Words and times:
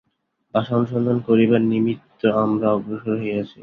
বাসা 0.53 0.73
অনুসন্ধান 0.77 1.17
করিবার 1.27 1.61
নিমিত্ত 1.71 2.21
আমরা 2.43 2.67
অগ্রসর 2.75 3.15
হইয়াছি। 3.21 3.57